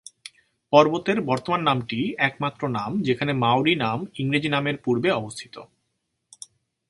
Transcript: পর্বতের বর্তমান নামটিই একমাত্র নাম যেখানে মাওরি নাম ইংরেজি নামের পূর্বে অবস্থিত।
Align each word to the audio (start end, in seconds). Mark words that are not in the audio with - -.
পর্বতের 0.73 1.17
বর্তমান 1.21 1.61
নামটিই 1.61 2.07
একমাত্র 2.19 2.61
নাম 2.69 2.91
যেখানে 3.01 3.31
মাওরি 3.33 3.73
নাম 3.75 3.99
ইংরেজি 4.15 4.49
নামের 4.49 4.77
পূর্বে 4.77 5.09
অবস্থিত। 5.11 5.55